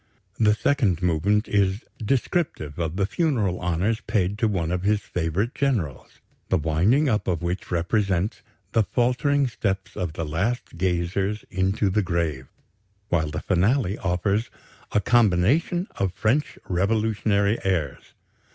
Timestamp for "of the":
2.79-3.05, 9.95-10.25